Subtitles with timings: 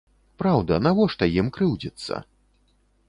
[0.41, 2.13] Праўда, навошта ім крыўдзіцца?